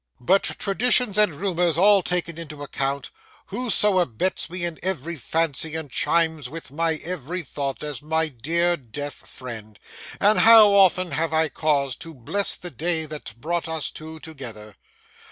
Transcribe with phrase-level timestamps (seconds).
[0.19, 3.11] But traditions and rumours all taken into account,
[3.45, 8.27] who so abets me in every fancy and chimes with my every thought, as my
[8.27, 9.77] dear deaf friend?
[10.19, 14.75] and how often have I cause to bless the day that brought us two together!